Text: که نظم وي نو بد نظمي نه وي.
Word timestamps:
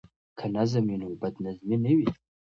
که 0.37 0.45
نظم 0.55 0.83
وي 0.89 0.97
نو 1.01 1.07
بد 1.21 1.35
نظمي 1.45 1.77
نه 1.83 1.91
وي. 1.97 2.09